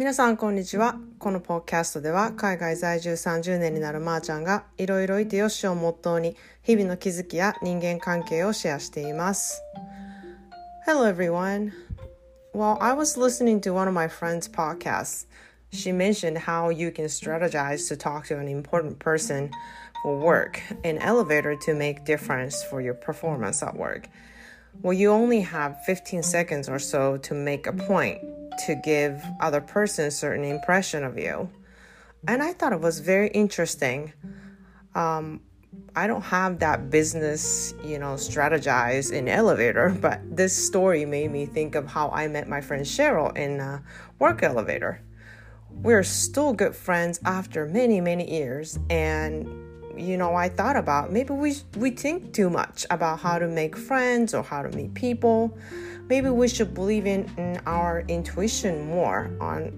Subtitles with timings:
[0.00, 9.62] 皆さんこんにちはこのポッドキャストでは海外在住30年になるまーちゃんがいろいろいてよしをモットーに日々の気づきや人間関係をシェアしています
[10.86, 11.72] Hello everyone
[12.52, 15.26] Well, I was listening to one of my friend's podcasts.
[15.72, 19.50] She mentioned how you can strategize to talk to an important person
[20.02, 24.08] for work in elevator to make difference for your performance at work.
[24.80, 28.22] Well, you only have 15 seconds or so to make a point
[28.65, 31.49] to give other person a certain impression of you.
[32.27, 34.13] And I thought it was very interesting.
[34.93, 35.41] Um,
[35.95, 41.45] I don't have that business, you know, strategize in elevator, but this story made me
[41.45, 43.83] think of how I met my friend Cheryl in a
[44.19, 45.01] work elevator.
[45.69, 49.47] We're still good friends after many, many years, and
[49.96, 53.76] you know, I thought about maybe we we think too much about how to make
[53.76, 55.56] friends or how to meet people.
[56.08, 59.72] Maybe we should believe in, in our intuition more on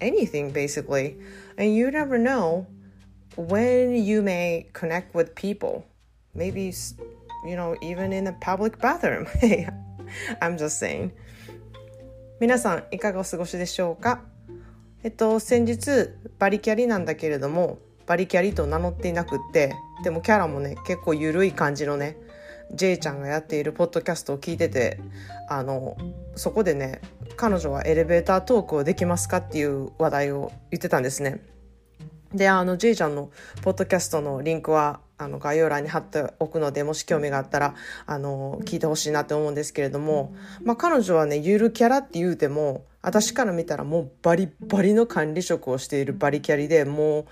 [0.00, 1.16] anything, basically.
[1.58, 2.66] And you never know
[3.36, 5.84] when you may connect with people.
[6.34, 6.72] Maybe,
[7.44, 9.26] you know, even in a public bathroom.
[10.40, 11.12] I'm just saying.
[12.40, 14.20] 皆さん、いかがお過ごしでしょうか
[15.04, 22.17] えっと、先日、バリキャリなんだけれども、 バリキャリと名乗っていなくって、でもキャラもね、結構ゆるい感じのね、
[22.73, 24.99] J ちゃんがやっているポッドキャストを聞いてて、
[25.49, 25.97] あの、
[26.35, 27.01] そこでね、
[27.35, 31.41] 彼女はエレベータートークをできますかっていう話題を言ってたんですね。
[32.33, 33.29] で、あの、J ちゃんの
[33.61, 47.25] ポッドキャストのリンクは、あの、概要欄に貼っておくので、もし興味があったら、あの、聞いてほしいなって思うんですけれども、まあ、彼女はね、ゆるキャラって言うても、私から見たらもうバリバリの管理職をしているバリキャリで、も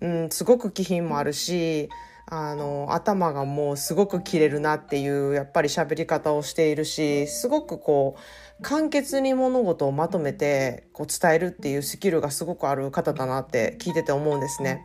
[0.00, 1.88] う、うん、すごく気品もあるし、
[2.28, 14.82] あの、頭がもうすごく切れるなっていう、やっぱり喋り方をしているし、すごくこう、簡潔に物事をまとめてこう伝えるっていうスキルがすごくある方だなって聞いてて思うんですね。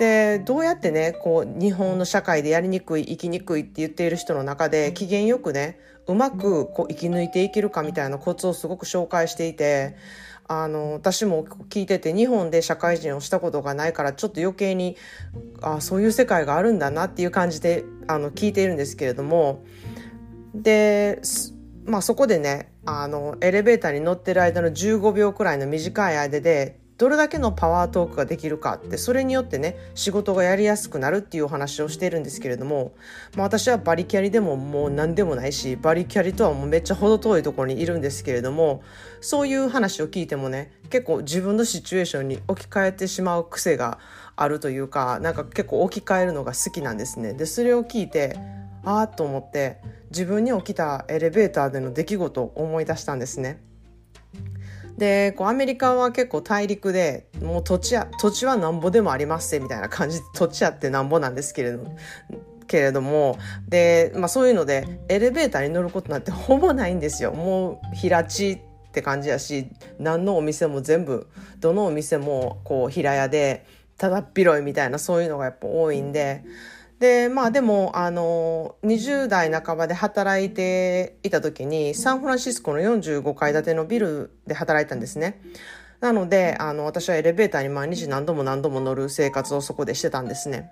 [0.00, 9.96] でどうやってねこう日本の社会でやりにくい生きにくいって言っている人の中で機嫌よくねうまくこう生き抜いていけるかみたいなコツをすごく紹介していて
[10.48, 14.96] あの私も聞いてて日本で社会人をしたことがないからちょっと余計に
[15.60, 19.62] あそういう世界があるんだなっていう感じであの聞いているんですけれども
[20.54, 21.20] で
[21.84, 32.92] まあそこでね、あの、エレベーターに乗ってる間の15秒くらいの短い間で、どれだけのパワートークができるかって、それによってね、仕事がやりやすくなるっていうお話をしているんですけれども、
[33.34, 38.82] まあ私はバリキャリでももう何でもないし、バリキャリとはもうめっちゃ程遠いところにいるんですけれども、
[39.22, 43.98] そういう話を聞いてもね、結構自分のシチュエーションに置き換えてしまう癖が
[44.36, 47.32] あるというか、なんか結構置き換えるのが好きなんですね。
[47.32, 48.36] で、それを聞いて、
[48.84, 49.78] ああと思って
[50.10, 53.62] 自分に起きたエレベーターでの出来事を思い出したんですね。
[55.00, 61.86] でこうアメリカは結構大陸でもう土地や土地はなんぼでもありますみたいな感じで土地やってなんぼなんですけれど
[62.66, 67.32] けれどもで、まあ、そういうのでエレベーターに乗ることなんて ほぼないんですよ。
[67.32, 71.28] もう平地って感じやし何のお店も全部
[71.60, 73.64] どのお店もこう平屋で
[73.96, 76.44] ただっ広いみたいなそういうのがやっぱ多いんで。
[77.00, 85.40] で、まあでも、あの、20代半ばで働いていた時に、サンフランシスコの45階建てのビルで働いたんですね。
[86.00, 90.70] なので、あの、私はエレベーターに毎日何度も何度も乗る生活をそこでしてたんですね。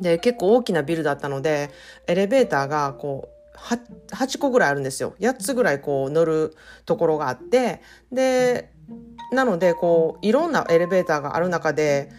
[0.00, 1.70] で、結構大きなビルだったので、
[2.06, 3.34] エレベーターがこう、
[4.14, 5.14] 8個ぐらいあるんですよ。
[5.20, 6.56] 8つぐらいこう乗る
[6.86, 8.70] ところがあって、で、
[9.30, 12.10] なのでこう、いろんなエレベーターがある中で、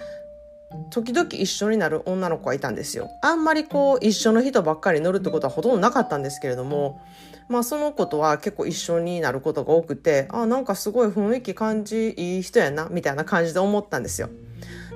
[0.90, 3.10] 時々一緒になる女の子がいたんですよ。
[3.22, 7.02] あんまりこう一緒の人ばっかり乗るってことはほとんどなかったんですけれども、
[7.48, 14.30] まあその子とは結構一緒になることが多くて、あ、なんかすごい雰囲気感じいい人やな、みたいな感じで思ったんですよ。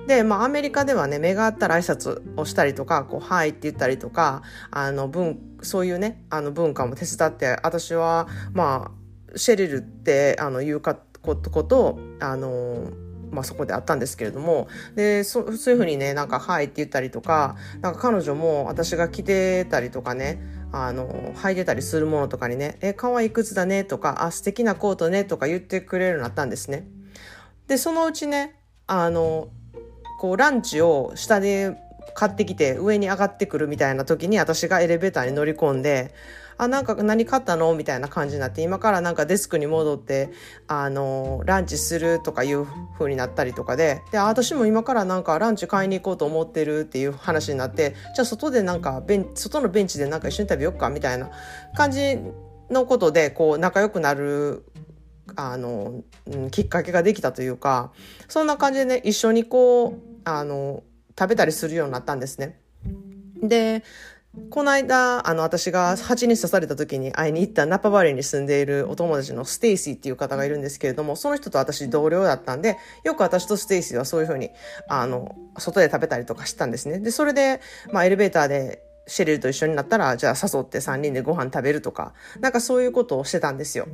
[0.08, 4.42] で、まあアメリカではね、目があったら挨拶をしたりとか、こう、はいって言ったりとか、
[4.72, 12.92] あの、文、そういうね、あの文化も手伝って、私は、まあ、シェリルって、あの、言うかこと、こと、あの、
[13.32, 20.42] まあ、そこであったんですけれどもでそそういうふうにねなんか「はい」って言ったりとかなんか彼女も私が着てたりとかね
[20.72, 26.88] あの履いてたりするものとかにね「え可愛い靴だね」とか「あ素敵なコートね」とか言ってくれるようになったんですね。
[27.68, 28.56] でそのうちね
[28.88, 29.50] あの
[30.20, 31.78] こうランチを下で
[32.16, 36.14] 買ってきて上に上がってくるみたいな時に私がエレベーターに乗り込んで
[36.60, 37.74] あ、なんか何買ったの？
[37.74, 40.30] みたいな感じになって、今からなんかデスクに戻って、
[40.68, 42.68] あの、ランチするとかいう
[42.98, 51.32] 風になったりとかで、で、私も今からなんかランチ買いに行こうと思ってるっていう話になって、じゃあ外でなんかベン、外のベンチでなんか一緒に食べよっかみたいな
[51.76, 52.20] 感じ
[52.70, 54.66] のことで、こう仲良くなる
[55.36, 56.04] あの、
[56.52, 57.92] きっかけができたというか
[58.28, 60.84] そんな感じでね一緒にこうあの
[61.18, 62.60] 食べたりするようになったんですね。
[63.42, 63.84] で
[64.52, 74.52] この間、あの、私が蜂に刺された時に会いに行ったナパバレーに住んでいるお友達のステイシーっていう方がいるんですけれども、その人と私同僚だったんで、よく私とステイシーはそういうふうに、
[74.88, 77.00] あの、外で食べたりとかしたんですね。
[77.00, 77.60] で、それで、
[77.92, 83.88] まあ、エレベーターでシェリルと一緒になったら、じゃあ誘って3人でご飯食べるとか、なんかそういうことをしてたんですよ。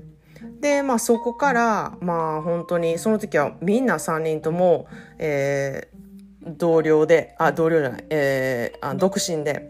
[0.60, 4.88] で、まあそこから、まあ本当に、その時はみんな3人とも、
[5.18, 9.70] えー、同僚で、あ、同僚じゃない、えー、あ独身で、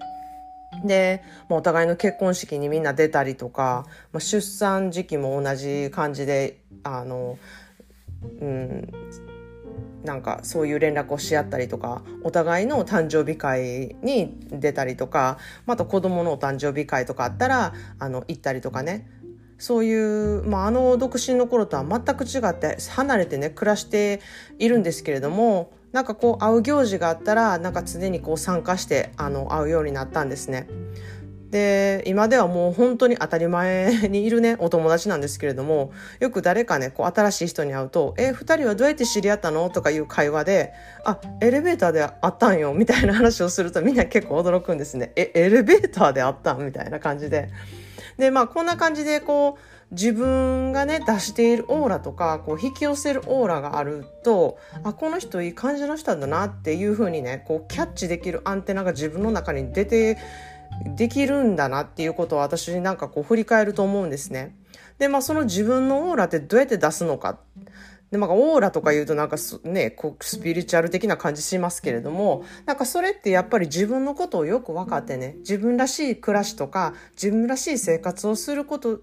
[0.87, 7.37] で、まあ、お互いの結婚式にみんな出たりとか、まあ、出産時期も同じ感じで、あの、
[8.41, 8.91] うん、
[10.03, 19.09] なんかそういう連絡をし合ったりとか、お互いの誕生日会に出たりとか、また子供のお誕生日会とかあったら、あの、行ったりとかね。
[19.57, 24.21] そういう、まあ、あの独身の頃とは全く違って離れてね、暮らして
[24.59, 30.67] いるんですけれども、なんかこう会う行事があったらなんか常にこう参加してあの会うようになったんですね。
[31.51, 40.73] で今ではもう本当に当たり前にいるねお友達なんですけれどもよく誰かねこう新しい人に会うと「え2人はどうやって知り合ったの?」とかいう会話で
[41.05, 45.13] 「あエレベーターで会ったんよ」みたいな話をするとみんな結構驚くんですね。
[45.15, 46.65] えエレベーターで会ったん？
[46.65, 47.49] みたいな感じで。
[48.17, 60.17] でまあこんな感じでこう自分がね出しているオーラとかこう引き寄せるオーラがあるとあこの人いい感じの人だなっていう風にねこうキャッチできるアンテナが自分の中に出て
[60.95, 64.55] できるんだなっていうことを私なんかこう振り返ると思うんですね。
[64.97, 67.37] でまあその自分のオーラってどうやって出すのか
[68.15, 69.35] で、まあ、オーラとか言うとなんか
[69.65, 79.01] ね、こう、スピリチュアル的な感じしますけれども、なんかそれってやっぱり自分のことをよく分かってね、自分らしい暮らしとか、自分らしい生活をすること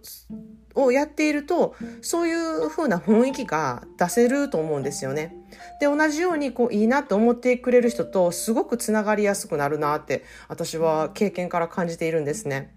[0.75, 5.37] をやっていると、そういう風な雰囲気が出せると思うんですよね。
[5.79, 12.75] で、同じようにこういいなと思ってくれる人とすごくつながりやすくなるなって私は経験から感じているんですね。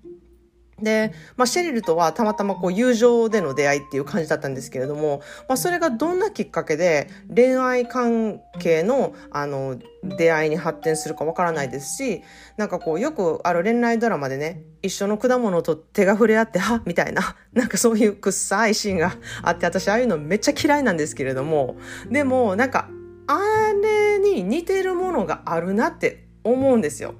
[0.81, 12.21] で、まあ、シェリルとはたまたまこう友情での出会いっていう感じだったんですけれども、まあ、それがどんなきっかけで恋愛関係のあの出会いに発展するかわからないですし、
[12.57, 21.77] なんかこうよくある恋愛ドラマでね、一緒の果物と手が触れ合って、はみたいな、 なんかそういう臭いシーンが あって、私ああいうのめっちゃ嫌いなんですけれども、
[22.09, 22.89] でもなんか
[23.27, 27.15] あれに似てるものがあるなって思うんですよ。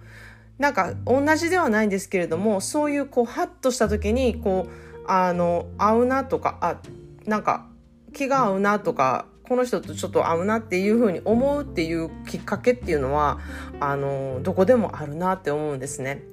[0.57, 6.77] なんか同じではないんですけれどもそういうこうハッとした時にこうあの合うなとかあ
[7.25, 7.67] なんか
[8.13, 13.39] 気が合うなとかこの人とちょっと合うなっていうふうに思うっていうきっかけっていうのは
[13.79, 16.23] あのどこでもあるなって思うんですね。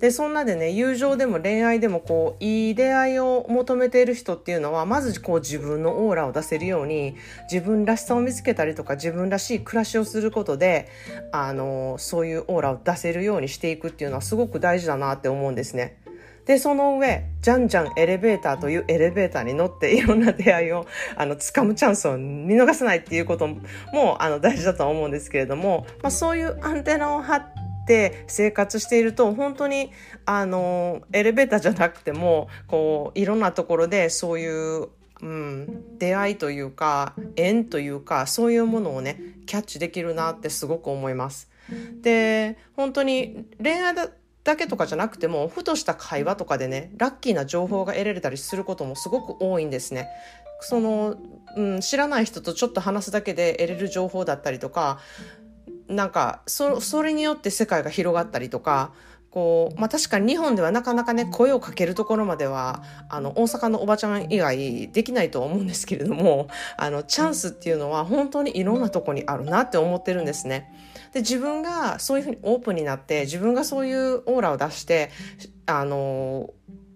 [0.00, 7.16] で、そんなでね、友情でも恋愛でもこう、いい出会いを求めている人っていうのは、まずこう自分のオーラを出せるように、
[7.50, 10.88] 自分らしさを見つけたりとか、自分らしい暮らしをすることで、
[11.32, 15.98] あの、そういうオーラを出せるようにしていくっていうのはすごく大事だなって思うんですね。
[16.48, 23.46] で、その上、じゃんじゃんエレベーターというエレベーターに乗っていろんな出会いを、 あの、掴むチャンスを見逃さないっていうこと
[23.92, 27.42] も、あの、大事だと思うんですけれども、まあ、そういうアンテナを張っ、
[27.88, 29.90] って生活していると本当に
[30.26, 34.88] あのエレベーターじゃなくてもこういろんなところでそういう
[35.20, 41.50] うん、出会いというか縁というかそういうものをねキャッチできるなってすごく思います。
[42.02, 44.10] で本当に恋愛だ
[44.44, 50.06] だけとかじゃなくてもふとした会話とかでねラッキーな情報が得られたりすることもすごく多いんですね。
[50.60, 51.16] その、
[51.56, 55.00] うん、知らない人とちょっと話すだけで得れる情報だったりとか
[55.88, 58.92] なんかそそれによって世界が広がったりとか
[59.30, 70.72] こう、まあ、確かに日本ではなかなかね声をかけるところまではあの大阪のおばちゃん以外できないとは思うんですけれどもあのチャンスっていうのは本当にいろんなとこにあるなって思ってるんですね。
[71.12, 75.10] で自分がそういうふうにオープンになって自分がそういうオーラを出して
[75.66, 76.50] あの、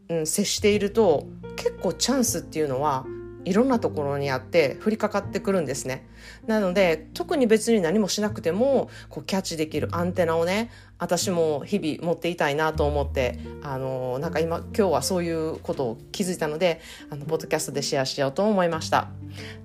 [0.09, 3.07] うん、接していると結構チャンスっていうのは
[3.45, 6.07] いろんなところにあって降りかかってくるんですね。
[6.47, 16.81] なので特に別に何もしなくてもこうキャッチできるアンテナをね私も日々持っていたいなと思ってあのなんか今今日はそういうことを気づいたので
[17.11, 19.09] あのポッドキャストでシェアしようと思いました。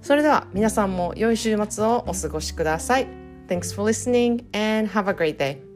[0.01, 3.07] それでは皆さんも良い週末をお過ごしください。
[3.47, 5.66] Thanks for listening and have a great day.